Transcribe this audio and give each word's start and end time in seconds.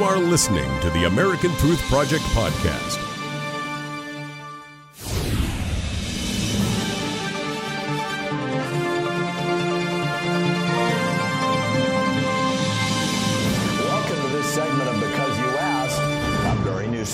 You 0.00 0.06
are 0.06 0.16
listening 0.16 0.80
to 0.80 0.88
the 0.88 1.04
American 1.04 1.50
Truth 1.56 1.82
Project 1.90 2.22
podcast. 2.32 2.96
Welcome 13.78 14.22
to 14.22 14.28
this 14.38 14.46
segment 14.54 14.88
of 14.88 14.94
Because 14.94 15.38
You 15.38 15.58
Asked. 15.58 16.00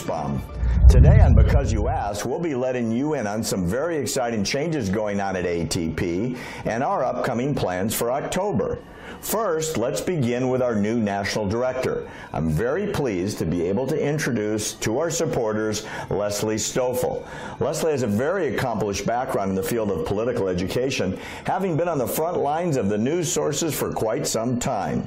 I'm. 0.08 0.55
Today 0.96 1.20
on 1.20 1.34
Because 1.34 1.74
You 1.74 1.88
Asked, 1.88 2.24
we'll 2.24 2.38
be 2.38 2.54
letting 2.54 2.90
you 2.90 3.12
in 3.12 3.26
on 3.26 3.44
some 3.44 3.66
very 3.66 3.98
exciting 3.98 4.42
changes 4.42 4.88
going 4.88 5.20
on 5.20 5.36
at 5.36 5.44
ATP 5.44 6.38
and 6.64 6.82
our 6.82 7.04
upcoming 7.04 7.54
plans 7.54 7.94
for 7.94 8.10
October. 8.10 8.78
First, 9.20 9.76
let's 9.76 10.00
begin 10.00 10.48
with 10.48 10.62
our 10.62 10.74
new 10.74 10.98
national 10.98 11.50
director. 11.50 12.08
I'm 12.32 12.48
very 12.48 12.86
pleased 12.86 13.36
to 13.40 13.44
be 13.44 13.68
able 13.68 13.86
to 13.88 14.00
introduce 14.00 14.72
to 14.72 14.98
our 14.98 15.10
supporters 15.10 15.84
Leslie 16.08 16.56
Stoffel. 16.56 17.28
Leslie 17.60 17.90
has 17.90 18.02
a 18.02 18.06
very 18.06 18.56
accomplished 18.56 19.04
background 19.04 19.50
in 19.50 19.54
the 19.54 19.62
field 19.62 19.90
of 19.90 20.06
political 20.06 20.48
education, 20.48 21.20
having 21.44 21.76
been 21.76 21.88
on 21.88 21.98
the 21.98 22.08
front 22.08 22.38
lines 22.38 22.78
of 22.78 22.88
the 22.88 22.96
news 22.96 23.30
sources 23.30 23.78
for 23.78 23.92
quite 23.92 24.26
some 24.26 24.58
time. 24.58 25.06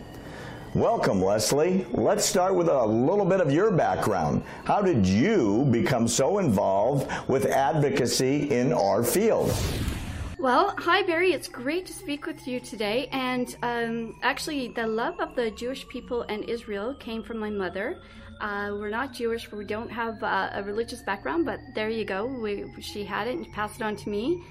Welcome, 0.76 1.20
Leslie. 1.20 1.84
Let's 1.94 2.24
start 2.24 2.54
with 2.54 2.70
a 2.70 2.86
little 2.86 3.26
bit 3.26 3.42
of 3.42 3.52
your 3.52 3.72
background. 3.72 4.44
How 4.66 4.84
did 4.84 5.04
you 5.04 5.66
become 5.72 6.08
so 6.08 6.38
involved 6.38 7.10
with 7.28 7.48
advocacy 7.48 8.52
in 8.52 8.72
our 8.72 9.04
field? 9.04 9.52
Well, 10.38 10.76
hi 10.78 11.02
Barry. 11.02 11.34
It's 11.34 11.48
great 11.48 11.88
to 11.88 11.94
speak 11.94 12.28
with 12.28 12.48
you 12.48 12.60
today. 12.60 13.10
And 13.12 13.58
um, 13.64 14.20
actually, 14.22 14.68
the 14.68 14.86
love 14.86 15.20
of 15.20 15.34
the 15.36 15.50
Jewish 15.50 15.88
people 15.88 16.22
and 16.30 16.48
Israel 16.48 16.94
came 16.94 17.24
from 17.24 17.40
my 17.40 17.50
mother. 17.50 18.00
Uh, 18.40 18.70
we're 18.74 18.92
not 18.92 19.12
Jewish. 19.12 19.52
We 19.52 19.66
don't 19.66 19.92
have 19.92 20.22
uh, 20.22 20.52
a 20.54 20.62
religious 20.62 21.02
background, 21.02 21.48
but 21.48 21.60
there 21.74 21.90
you 21.90 22.06
go. 22.06 22.28
We, 22.28 22.72
she 22.80 23.04
had 23.04 23.28
it 23.28 23.38
and 23.38 23.52
passed 23.54 23.78
it 23.78 23.84
on 23.84 23.96
to 23.96 24.10
me. 24.10 24.44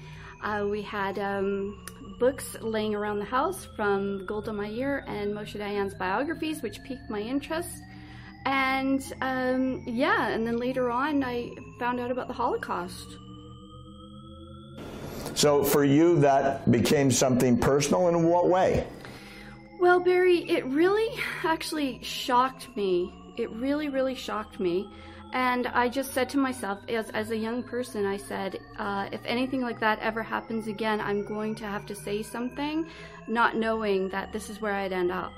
Uh, 0.43 0.67
we 0.69 0.81
had 0.81 1.17
um, 1.17 1.85
books 2.19 2.57
laying 2.61 2.93
around 2.93 3.19
the 3.19 3.25
house 3.25 3.65
from 3.75 4.25
Golda 4.25 4.53
Meir 4.53 5.03
and 5.07 5.33
Moshe 5.33 5.57
Dayan's 5.57 5.93
biographies, 5.93 6.61
which 6.61 6.83
piqued 6.83 7.09
my 7.09 7.21
interest. 7.21 7.81
And 8.45 9.01
um, 9.21 9.83
yeah, 9.85 10.27
and 10.27 10.45
then 10.45 10.57
later 10.57 10.91
on, 10.91 11.23
I 11.23 11.51
found 11.79 11.99
out 11.99 12.11
about 12.11 12.27
the 12.27 12.33
Holocaust. 12.33 13.17
So, 15.33 15.63
for 15.63 15.83
you, 15.83 16.19
that 16.19 16.69
became 16.69 17.11
something 17.11 17.57
personal 17.57 18.09
in 18.09 18.23
what 18.23 18.49
way? 18.49 18.85
Well, 19.79 20.01
Barry, 20.01 20.39
it 20.49 20.65
really 20.65 21.17
actually 21.43 22.03
shocked 22.03 22.75
me. 22.75 23.13
It 23.37 23.49
really, 23.51 23.87
really 23.87 24.15
shocked 24.15 24.59
me. 24.59 24.91
And 25.33 25.67
I 25.67 25.89
just 25.89 26.13
said 26.13 26.27
to 26.29 26.37
myself, 26.37 26.79
as, 26.89 27.09
as 27.11 27.29
a 27.29 27.37
young 27.37 27.61
person, 27.61 28.05
I 28.05 28.17
said, 28.17 28.59
uh, 28.77 29.09
if 29.11 29.21
anything 29.25 29.61
like 29.61 29.79
that 29.79 29.99
ever 29.99 30.23
happens 30.23 30.67
again, 30.67 30.99
I'm 30.99 31.23
going 31.23 31.53
to 31.55 31.65
have 31.65 31.85
to 31.87 31.95
say 31.95 32.23
something, 32.23 32.87
not 33.27 33.55
knowing 33.55 34.09
that 34.09 34.33
this 34.33 34.49
is 34.49 34.59
where 34.59 34.73
I'd 34.73 34.91
end 34.91 35.11
up. 35.11 35.31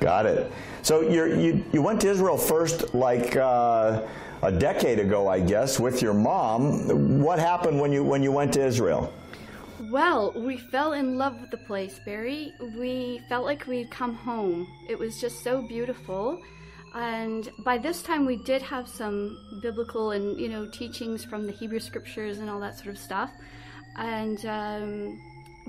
Got 0.00 0.26
it. 0.26 0.52
So 0.82 1.00
you're, 1.00 1.34
you 1.34 1.64
you 1.72 1.80
went 1.80 2.02
to 2.02 2.10
Israel 2.10 2.36
first, 2.36 2.94
like 2.94 3.34
uh, 3.36 4.02
a 4.42 4.52
decade 4.52 4.98
ago, 4.98 5.26
I 5.26 5.40
guess, 5.40 5.80
with 5.80 6.02
your 6.02 6.12
mom. 6.12 7.20
What 7.22 7.38
happened 7.38 7.80
when 7.80 7.92
you 7.92 8.04
when 8.04 8.22
you 8.22 8.30
went 8.30 8.52
to 8.54 8.64
Israel? 8.64 9.10
Well, 9.90 10.32
we 10.36 10.58
fell 10.58 10.92
in 10.92 11.16
love 11.16 11.40
with 11.40 11.50
the 11.50 11.56
place, 11.56 11.98
Barry. 12.04 12.52
We 12.76 13.22
felt 13.28 13.46
like 13.46 13.66
we'd 13.66 13.90
come 13.90 14.14
home. 14.14 14.66
It 14.88 14.98
was 14.98 15.18
just 15.20 15.42
so 15.42 15.62
beautiful. 15.62 16.42
And 16.96 17.50
by 17.58 17.76
this 17.76 18.00
time, 18.00 18.24
we 18.24 18.36
did 18.36 18.62
have 18.62 18.88
some 18.88 19.38
biblical 19.60 20.12
and 20.12 20.40
you 20.40 20.48
know 20.48 20.66
teachings 20.66 21.22
from 21.22 21.44
the 21.44 21.52
Hebrew 21.52 21.78
scriptures 21.78 22.38
and 22.38 22.48
all 22.48 22.58
that 22.60 22.76
sort 22.76 22.88
of 22.88 22.98
stuff. 22.98 23.30
And 23.98 24.44
um, 24.46 25.20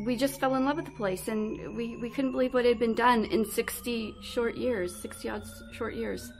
we 0.06 0.16
just 0.16 0.40
fell 0.40 0.56
in 0.56 0.64
love 0.64 0.78
with 0.78 0.86
the 0.86 0.92
place, 0.92 1.28
and 1.28 1.76
we, 1.76 1.98
we 1.98 2.10
couldn't 2.10 2.32
believe 2.32 2.54
what 2.54 2.64
had 2.64 2.80
been 2.80 2.94
done 2.94 3.26
in 3.26 3.44
60 3.44 4.16
short 4.22 4.56
years, 4.56 4.96
60 4.96 5.30
odd 5.30 5.44
short 5.74 5.96
years. 5.96 6.32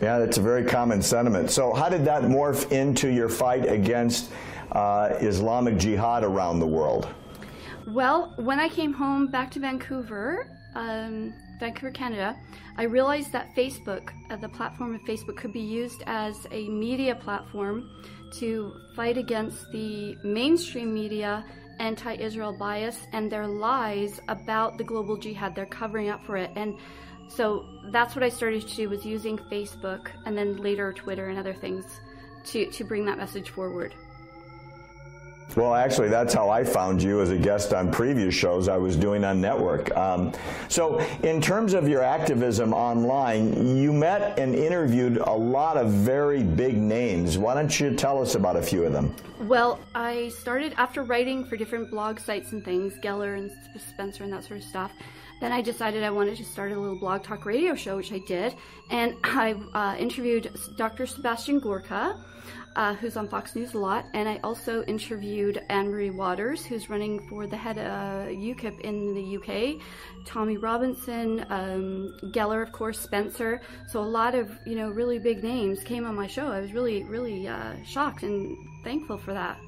Yeah, 0.00 0.18
that's 0.20 0.38
a 0.38 0.42
very 0.42 0.64
common 0.64 1.02
sentiment. 1.02 1.50
So, 1.50 1.72
how 1.72 1.88
did 1.88 2.04
that 2.04 2.22
morph 2.22 2.70
into 2.70 3.08
your 3.08 3.28
fight 3.28 3.66
against 3.68 4.30
uh, 4.70 5.16
Islamic 5.20 5.78
Jihad 5.78 6.22
around 6.22 6.60
the 6.60 6.66
world? 6.66 7.08
Well, 7.88 8.34
when 8.36 8.60
I 8.60 8.68
came 8.68 8.92
home 8.92 9.28
back 9.28 9.50
to 9.52 9.60
Vancouver, 9.60 10.46
um, 10.76 11.34
Vancouver, 11.58 11.90
Canada, 11.90 12.36
I 12.76 12.84
realized 12.84 13.32
that 13.32 13.54
Facebook, 13.54 14.10
uh, 14.30 14.36
the 14.36 14.48
platform 14.48 14.94
of 14.94 15.00
Facebook, 15.02 15.36
could 15.36 15.52
be 15.52 15.60
used 15.60 16.02
as 16.06 16.46
a 16.50 16.68
media 16.68 17.14
platform 17.14 17.90
to 18.34 18.74
fight 18.94 19.16
against 19.16 19.70
the 19.72 20.16
mainstream 20.22 20.94
media 20.94 21.44
anti 21.80 22.14
Israel 22.14 22.56
bias 22.56 22.96
and 23.12 23.30
their 23.30 23.46
lies 23.46 24.20
about 24.28 24.78
the 24.78 24.84
global 24.84 25.16
jihad. 25.16 25.54
They're 25.54 25.66
covering 25.66 26.08
up 26.10 26.24
for 26.24 26.36
it. 26.36 26.50
And 26.56 26.78
so 27.28 27.66
that's 27.90 28.14
what 28.14 28.24
I 28.24 28.28
started 28.28 28.66
to 28.66 28.76
do 28.76 28.88
was 28.88 29.04
using 29.04 29.36
Facebook 29.36 30.10
and 30.24 30.36
then 30.36 30.56
later 30.56 30.92
Twitter 30.92 31.28
and 31.28 31.38
other 31.38 31.54
things 31.54 31.84
to, 32.46 32.66
to 32.70 32.84
bring 32.84 33.04
that 33.06 33.18
message 33.18 33.50
forward. 33.50 33.94
Well, 35.56 35.74
actually, 35.74 36.08
that's 36.08 36.34
how 36.34 36.50
I 36.50 36.62
found 36.62 37.02
you 37.02 37.20
as 37.22 37.30
a 37.30 37.38
guest 37.38 37.72
on 37.72 37.90
previous 37.90 38.34
shows 38.34 38.68
I 38.68 38.76
was 38.76 38.96
doing 38.96 39.24
on 39.24 39.40
network. 39.40 39.96
Um, 39.96 40.32
so, 40.68 40.98
in 41.22 41.40
terms 41.40 41.72
of 41.72 41.88
your 41.88 42.02
activism 42.02 42.74
online, 42.74 43.76
you 43.76 43.92
met 43.92 44.38
and 44.38 44.54
interviewed 44.54 45.16
a 45.16 45.32
lot 45.32 45.76
of 45.76 45.90
very 45.90 46.42
big 46.42 46.76
names. 46.76 47.38
Why 47.38 47.54
don't 47.54 47.80
you 47.80 47.94
tell 47.94 48.20
us 48.20 48.34
about 48.34 48.56
a 48.56 48.62
few 48.62 48.84
of 48.84 48.92
them? 48.92 49.14
Well, 49.40 49.80
I 49.94 50.28
started 50.28 50.74
after 50.76 51.02
writing 51.02 51.44
for 51.44 51.56
different 51.56 51.90
blog 51.90 52.20
sites 52.20 52.52
and 52.52 52.64
things, 52.64 52.94
Geller 53.02 53.38
and 53.38 53.50
Spencer 53.80 54.24
and 54.24 54.32
that 54.32 54.44
sort 54.44 54.60
of 54.60 54.66
stuff. 54.66 54.92
Then 55.40 55.52
I 55.52 55.60
decided 55.60 56.02
I 56.02 56.10
wanted 56.10 56.36
to 56.38 56.44
start 56.44 56.72
a 56.72 56.78
little 56.78 56.98
blog 56.98 57.22
talk 57.22 57.46
radio 57.46 57.74
show, 57.74 57.96
which 57.96 58.12
I 58.12 58.18
did, 58.18 58.54
and 58.90 59.14
I 59.24 59.54
uh, 59.74 59.96
interviewed 59.98 60.50
Dr. 60.76 61.06
Sebastian 61.06 61.60
Gorka 61.60 62.16
uh, 62.78 62.94
who's 62.94 63.16
on 63.16 63.28
Fox 63.28 63.56
News 63.56 63.74
a 63.74 63.78
lot, 63.78 64.06
and 64.14 64.28
I 64.28 64.38
also 64.44 64.84
interviewed 64.84 65.60
Anne 65.68 65.90
Marie 65.90 66.10
Waters, 66.10 66.64
who's 66.64 66.88
running 66.88 67.26
for 67.28 67.44
the 67.46 67.56
head 67.56 67.76
of 67.76 68.28
UKIP 68.28 68.80
in 68.82 69.14
the 69.14 69.36
UK, 69.36 69.80
Tommy 70.24 70.56
Robinson, 70.56 71.44
um, 71.50 72.16
Geller, 72.32 72.62
of 72.62 72.70
course, 72.70 73.00
Spencer. 73.00 73.60
So 73.88 74.00
a 74.00 74.06
lot 74.06 74.36
of 74.36 74.56
you 74.64 74.76
know 74.76 74.90
really 74.90 75.18
big 75.18 75.42
names 75.42 75.82
came 75.82 76.06
on 76.06 76.14
my 76.14 76.28
show. 76.28 76.52
I 76.52 76.60
was 76.60 76.72
really 76.72 77.02
really 77.02 77.48
uh, 77.48 77.74
shocked 77.84 78.22
and 78.22 78.56
thankful 78.84 79.18
for 79.18 79.34
that. 79.34 79.58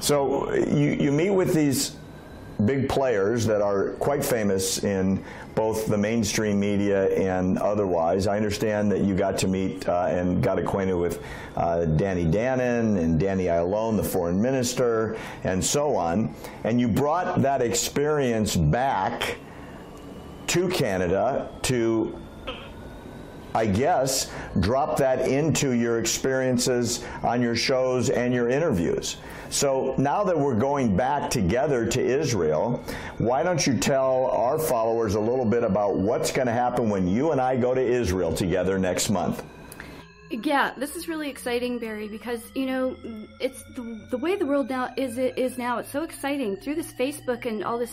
So 0.00 0.54
you 0.54 0.92
you 0.92 1.12
meet 1.12 1.30
with 1.30 1.52
these 1.52 1.96
big 2.66 2.88
players 2.88 3.46
that 3.46 3.60
are 3.60 3.90
quite 3.92 4.24
famous 4.24 4.82
in 4.84 5.22
both 5.54 5.86
the 5.86 5.98
mainstream 5.98 6.58
media 6.58 7.08
and 7.16 7.58
otherwise. 7.58 8.26
I 8.26 8.36
understand 8.36 8.90
that 8.92 9.00
you 9.00 9.14
got 9.14 9.38
to 9.38 9.48
meet 9.48 9.88
uh, 9.88 10.06
and 10.08 10.42
got 10.42 10.58
acquainted 10.58 10.94
with 10.94 11.22
uh, 11.56 11.84
Danny 11.84 12.24
Danon 12.24 12.98
and 12.98 13.20
Danny 13.20 13.44
Ayalon, 13.44 13.96
the 13.96 14.04
foreign 14.04 14.40
minister, 14.40 15.18
and 15.44 15.62
so 15.64 15.96
on. 15.96 16.34
And 16.64 16.80
you 16.80 16.88
brought 16.88 17.42
that 17.42 17.60
experience 17.60 18.56
back 18.56 19.36
to 20.48 20.68
Canada 20.68 21.50
to 21.62 22.21
I 23.54 23.66
guess, 23.66 24.30
drop 24.60 24.96
that 24.98 25.28
into 25.28 25.72
your 25.72 25.98
experiences 25.98 27.04
on 27.22 27.42
your 27.42 27.56
shows 27.56 28.10
and 28.10 28.32
your 28.32 28.48
interviews. 28.48 29.18
So 29.50 29.94
now 29.98 30.24
that 30.24 30.38
we're 30.38 30.58
going 30.58 30.96
back 30.96 31.28
together 31.28 31.84
to 31.86 32.00
Israel, 32.00 32.82
why 33.18 33.42
don't 33.42 33.66
you 33.66 33.76
tell 33.78 34.30
our 34.30 34.58
followers 34.58 35.14
a 35.14 35.20
little 35.20 35.44
bit 35.44 35.62
about 35.62 35.96
what's 35.96 36.32
going 36.32 36.46
to 36.46 36.54
happen 36.54 36.88
when 36.88 37.06
you 37.06 37.32
and 37.32 37.40
I 37.40 37.56
go 37.56 37.74
to 37.74 37.80
Israel 37.80 38.32
together 38.32 38.78
next 38.78 39.10
month? 39.10 39.44
Yeah, 40.30 40.72
this 40.78 40.96
is 40.96 41.08
really 41.08 41.28
exciting, 41.28 41.78
Barry, 41.78 42.08
because 42.08 42.40
you 42.54 42.64
know 42.64 42.96
it's 43.38 43.62
the, 43.74 44.06
the 44.10 44.16
way 44.16 44.36
the 44.36 44.46
world 44.46 44.70
now 44.70 44.94
is 44.96 45.18
it 45.18 45.36
is 45.36 45.58
now. 45.58 45.76
It's 45.78 45.90
so 45.90 46.04
exciting 46.04 46.56
through 46.56 46.76
this 46.76 46.90
Facebook 46.90 47.44
and 47.44 47.62
all 47.62 47.78
this, 47.78 47.92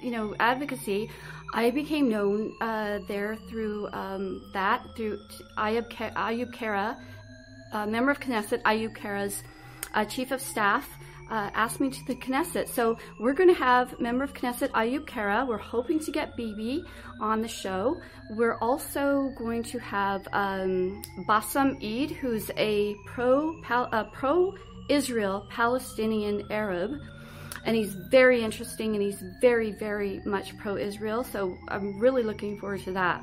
you 0.00 0.12
know, 0.12 0.36
advocacy. 0.38 1.10
I 1.54 1.70
became 1.70 2.08
known 2.08 2.52
uh, 2.60 2.98
there 3.08 3.36
through 3.48 3.88
um, 3.92 4.42
that, 4.52 4.82
through 4.96 5.20
Ayub, 5.56 5.88
Ayub 6.14 6.52
Kara, 6.52 6.96
a 7.72 7.86
member 7.86 8.10
of 8.10 8.20
Knesset, 8.20 8.62
Ayub 8.62 8.94
Kara's 8.94 9.42
uh, 9.94 10.04
chief 10.04 10.30
of 10.30 10.40
staff, 10.40 10.88
uh, 11.30 11.50
asked 11.54 11.80
me 11.80 11.90
to 11.90 12.04
the 12.06 12.14
Knesset. 12.14 12.68
So 12.68 12.98
we're 13.18 13.32
going 13.32 13.48
to 13.48 13.60
have 13.60 13.98
member 14.00 14.24
of 14.24 14.32
Knesset 14.32 14.70
Ayub 14.70 15.06
Kara. 15.06 15.44
We're 15.44 15.58
hoping 15.58 15.98
to 16.00 16.12
get 16.12 16.36
Bibi 16.36 16.84
on 17.20 17.42
the 17.42 17.48
show. 17.48 18.00
We're 18.30 18.58
also 18.58 19.32
going 19.36 19.62
to 19.64 19.78
have 19.78 20.26
um, 20.32 21.02
Bassam 21.26 21.78
Eid, 21.82 22.10
who's 22.10 22.50
a 22.56 22.94
pro 23.06 23.60
pro 24.12 24.54
Israel 24.88 25.46
Palestinian 25.50 26.46
Arab. 26.50 27.00
And 27.66 27.76
he's 27.76 27.94
very 27.94 28.42
interesting 28.42 28.94
and 28.94 29.02
he's 29.02 29.22
very, 29.40 29.72
very 29.72 30.22
much 30.24 30.56
pro 30.56 30.76
Israel. 30.76 31.24
So 31.24 31.58
I'm 31.68 31.98
really 31.98 32.22
looking 32.22 32.58
forward 32.58 32.82
to 32.84 32.92
that. 32.92 33.22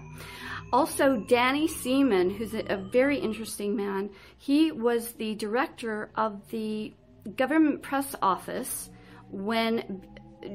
Also, 0.71 1.17
Danny 1.27 1.67
Seaman, 1.67 2.29
who's 2.29 2.53
a 2.53 2.77
very 2.91 3.17
interesting 3.17 3.75
man, 3.75 4.09
he 4.37 4.71
was 4.71 5.13
the 5.13 5.35
director 5.35 6.09
of 6.15 6.49
the 6.49 6.93
government 7.37 7.81
press 7.81 8.15
office 8.21 8.89
when 9.29 10.03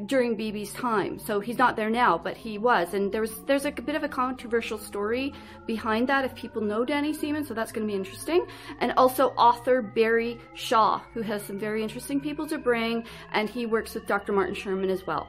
during 0.06 0.36
Bibi's 0.36 0.72
time. 0.72 1.18
So 1.18 1.40
he's 1.40 1.58
not 1.58 1.76
there 1.76 1.90
now, 1.90 2.18
but 2.18 2.36
he 2.36 2.58
was. 2.58 2.94
And 2.94 3.12
there 3.12 3.20
was 3.20 3.42
there's 3.44 3.64
a 3.64 3.72
bit 3.72 3.94
of 3.94 4.04
a 4.04 4.08
controversial 4.08 4.78
story 4.78 5.32
behind 5.66 6.08
that 6.08 6.24
if 6.24 6.34
people 6.34 6.62
know 6.62 6.84
Danny 6.84 7.12
Seaman, 7.12 7.44
so 7.44 7.54
that's 7.54 7.72
going 7.72 7.86
to 7.86 7.90
be 7.90 7.96
interesting. 7.96 8.46
And 8.80 8.92
also 8.96 9.28
author 9.30 9.82
Barry 9.82 10.38
Shaw, 10.54 11.00
who 11.14 11.22
has 11.22 11.42
some 11.42 11.58
very 11.58 11.82
interesting 11.82 12.20
people 12.20 12.46
to 12.48 12.58
bring, 12.58 13.04
and 13.32 13.48
he 13.48 13.66
works 13.66 13.94
with 13.94 14.06
Dr. 14.06 14.32
Martin 14.32 14.54
Sherman 14.54 14.90
as 14.90 15.06
well. 15.06 15.28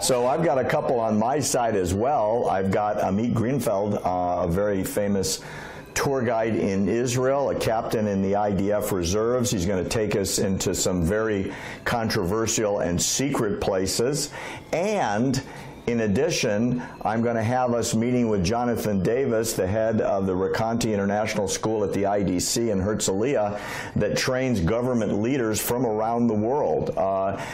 So 0.00 0.26
I've 0.26 0.44
got 0.44 0.58
a 0.58 0.64
couple 0.64 1.00
on 1.00 1.18
my 1.18 1.40
side 1.40 1.74
as 1.74 1.94
well. 1.94 2.48
I've 2.48 2.70
got 2.70 2.98
Amit 2.98 3.32
Greenfeld, 3.32 3.94
uh, 4.04 4.44
a 4.44 4.48
very 4.48 4.84
famous 4.84 5.42
tour 5.94 6.22
guide 6.22 6.56
in 6.56 6.88
Israel, 6.88 7.50
a 7.50 7.54
captain 7.54 8.06
in 8.06 8.22
the 8.22 8.32
IDF 8.32 8.92
reserves. 8.92 9.50
He's 9.50 9.66
going 9.66 9.82
to 9.82 9.88
take 9.88 10.16
us 10.16 10.38
into 10.38 10.74
some 10.74 11.04
very 11.04 11.52
controversial 11.84 12.80
and 12.80 13.00
secret 13.00 13.60
places. 13.60 14.30
And 14.72 15.42
in 15.86 16.00
addition, 16.00 16.80
I'm 17.02 17.22
going 17.22 17.34
to 17.34 17.42
have 17.42 17.74
us 17.74 17.94
meeting 17.94 18.28
with 18.28 18.44
Jonathan 18.44 19.02
Davis, 19.02 19.54
the 19.54 19.66
head 19.66 20.00
of 20.00 20.26
the 20.26 20.32
Recanati 20.32 20.94
International 20.94 21.48
School 21.48 21.82
at 21.82 21.92
the 21.92 22.04
IDC 22.04 22.70
in 22.70 22.78
Herzliya, 22.78 23.60
that 23.96 24.16
trains 24.16 24.60
government 24.60 25.20
leaders 25.20 25.60
from 25.60 25.84
around 25.84 26.28
the 26.28 26.34
world. 26.34 26.90
Uh, 26.96 27.44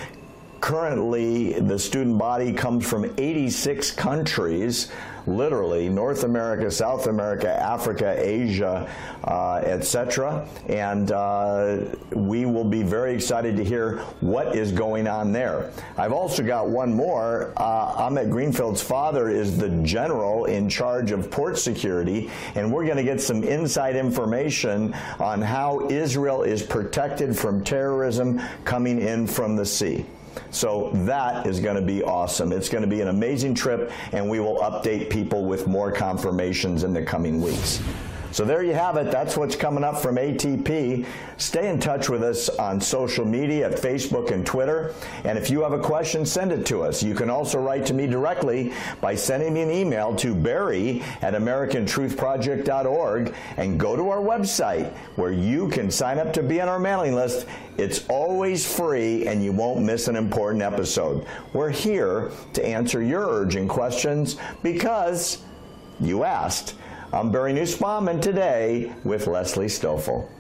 currently, 0.60 1.52
the 1.60 1.78
student 1.78 2.19
body 2.19 2.52
comes 2.52 2.88
from 2.88 3.12
86 3.19 3.93
countries 3.93 4.90
literally 5.28 5.88
North 5.88 6.25
America, 6.25 6.70
South 6.70 7.06
America, 7.06 7.49
Africa, 7.49 8.14
Asia, 8.19 8.90
uh, 9.25 9.56
etc. 9.56 10.49
And 10.69 11.12
uh, 11.12 11.81
we 12.12 12.46
will 12.46 12.64
be 12.64 12.82
very 12.82 13.14
excited 13.14 13.56
to 13.56 13.64
hear 13.64 13.99
what 14.20 14.56
is 14.56 14.72
going 14.72 15.06
on 15.06 15.32
there. 15.32 15.70
I've 15.96 16.12
also 16.12 16.43
got 16.43 16.69
one 16.69 16.93
more. 16.94 17.52
Uh, 17.56 18.08
Amit 18.08 18.31
Greenfeld's 18.31 18.82
father 18.82 19.28
is 19.28 19.58
the 19.58 19.69
general 19.82 20.46
in 20.46 20.69
charge 20.69 21.10
of 21.10 21.31
port 21.31 21.58
security, 21.58 22.31
and 22.55 22.72
we're 22.72 22.84
going 22.84 22.96
to 22.96 23.05
get 23.05 23.20
some 23.20 23.44
inside 23.44 23.96
information 23.96 24.94
on 25.19 25.43
how 25.43 25.88
Israel 25.90 26.43
is 26.43 26.62
protected 26.62 27.37
from 27.37 27.62
terrorism 27.62 28.40
coming 28.64 29.00
in 29.00 29.26
from 29.26 29.56
the 29.56 29.66
sea. 29.66 30.06
So 30.51 30.91
that 30.95 31.47
is 31.47 31.61
going 31.61 31.77
to 31.77 31.83
be 31.83 32.03
awesome. 32.03 32.53
It's 32.53 32.69
going 32.69 32.83
to 32.83 32.89
be 32.89 33.01
an 33.01 33.09
amazing 33.09 33.55
trip, 33.55 33.93
and 34.13 34.29
we 34.29 34.41
will 34.41 34.59
update 34.59 35.11
people 35.11 35.45
with 35.45 35.67
more 35.67 35.93
confirmations 35.93 36.85
in 36.85 36.93
the 36.93 37.03
coming 37.03 37.41
weeks. 37.41 37.81
So 38.31 38.45
there 38.45 38.63
you 38.63 38.75
have 38.75 38.97
it. 38.97 39.11
That's 39.11 39.37
what's 39.37 39.57
coming 39.57 39.83
up 39.83 39.99
from 39.99 40.17
ATP. 40.17 41.07
Stay 41.39 41.69
in 41.69 41.81
touch 41.81 42.09
with 42.09 42.23
us 42.23 42.49
on 42.51 42.81
social 42.81 43.25
media 43.25 43.71
at 43.71 43.79
Facebook 43.79 44.31
and 44.31 44.45
Twitter. 44.45 44.95
And 45.25 45.39
if 45.39 45.51
you 45.51 45.63
have 45.63 45.73
a 45.73 45.79
question, 45.79 46.27
send 46.27 46.53
it 46.53 46.67
to 46.67 46.83
us. 46.83 47.03
You 47.03 47.15
can 47.15 47.31
also 47.31 47.59
write 47.59 47.87
to 47.87 47.95
me 47.95 48.07
directly 48.07 48.73
by 49.01 49.15
sending 49.15 49.55
me 49.55 49.63
an 49.63 49.71
email 49.71 50.15
to 50.17 50.35
barry 50.35 51.03
at 51.23 51.35
americantruthproject.org 51.35 53.35
and 53.57 53.81
go 53.81 53.97
to 53.97 54.11
our 54.11 54.21
website 54.21 54.93
where 55.17 55.33
you 55.33 55.69
can 55.69 55.91
sign 55.91 56.19
up 56.19 56.33
to 56.35 56.43
be 56.43 56.61
on 56.61 56.69
our 56.69 56.79
mailing 56.79 57.15
list. 57.15 57.47
It's 57.79 58.07
always 58.09 58.71
free 58.71 59.27
and 59.27 59.43
you 59.43 59.53
won't 59.53 59.81
miss 59.81 60.09
an 60.09 60.17
important 60.17 60.63
episode. 60.63 61.27
We're 61.53 61.71
here 61.71 62.31
to 62.55 62.67
answer 62.67 63.03
your 63.03 63.29
urgent 63.29 63.71
questions 63.71 64.37
because 64.63 65.39
you 66.01 66.25
asked. 66.25 66.75
I'm 67.10 67.31
Barry 67.31 67.55
Nussbaum, 67.55 68.08
and 68.08 68.22
today 68.22 68.93
with 69.02 69.26
Leslie 69.26 69.69
Stoffel. 69.69 70.31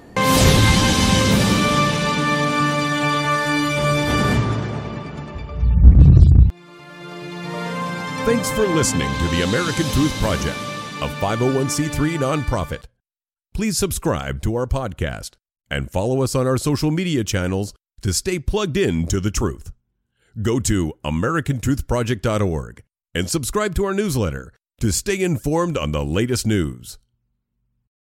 Thanks 8.26 8.50
for 8.50 8.66
listening 8.66 9.08
to 9.08 9.28
the 9.34 9.44
American 9.48 9.86
Truth 9.92 10.12
Project, 10.20 10.58
a 11.00 11.08
501c3 11.20 12.18
nonprofit. 12.18 12.84
Please 13.54 13.78
subscribe 13.78 14.42
to 14.42 14.54
our 14.54 14.66
podcast 14.66 15.36
and 15.70 15.90
follow 15.90 16.22
us 16.22 16.34
on 16.34 16.46
our 16.46 16.58
social 16.58 16.90
media 16.90 17.24
channels 17.24 17.72
to 18.02 18.12
stay 18.12 18.38
plugged 18.38 18.76
in 18.76 19.06
to 19.06 19.20
the 19.20 19.30
truth. 19.30 19.72
Go 20.42 20.60
to 20.60 20.92
americantruthproject.org 21.02 22.82
and 23.14 23.30
subscribe 23.30 23.74
to 23.74 23.86
our 23.86 23.94
newsletter 23.94 24.52
to 24.80 24.92
stay 24.92 25.20
informed 25.20 25.76
on 25.76 25.90
the 25.90 26.04
latest 26.04 26.46
news. 26.46 26.98